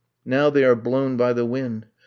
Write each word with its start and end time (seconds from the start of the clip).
Now 0.25 0.49
they 0.49 0.63
are 0.63 0.75
blown 0.75 1.15
by 1.15 1.31
the 1.31 1.45
wind. 1.45 1.85